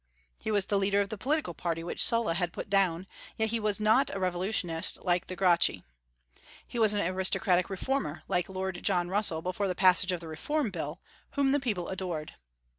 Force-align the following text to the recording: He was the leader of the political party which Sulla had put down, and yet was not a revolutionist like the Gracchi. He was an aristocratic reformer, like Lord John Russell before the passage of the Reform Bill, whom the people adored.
He 0.39 0.49
was 0.49 0.65
the 0.65 0.79
leader 0.79 0.99
of 0.99 1.09
the 1.09 1.17
political 1.19 1.53
party 1.53 1.83
which 1.83 2.03
Sulla 2.03 2.33
had 2.33 2.51
put 2.51 2.71
down, 2.71 3.05
and 3.37 3.51
yet 3.51 3.61
was 3.61 3.79
not 3.79 4.09
a 4.09 4.19
revolutionist 4.19 5.05
like 5.05 5.27
the 5.27 5.35
Gracchi. 5.35 5.83
He 6.67 6.79
was 6.79 6.95
an 6.95 7.05
aristocratic 7.07 7.69
reformer, 7.69 8.23
like 8.27 8.49
Lord 8.49 8.81
John 8.81 9.09
Russell 9.09 9.43
before 9.43 9.67
the 9.67 9.75
passage 9.75 10.11
of 10.11 10.19
the 10.19 10.27
Reform 10.27 10.71
Bill, 10.71 10.99
whom 11.33 11.51
the 11.51 11.59
people 11.59 11.87
adored. 11.89 12.33